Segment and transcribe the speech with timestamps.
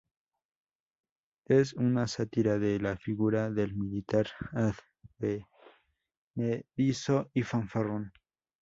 [1.45, 4.25] Es una sátira de la figura del militar
[6.35, 8.11] advenedizo y fanfarrón.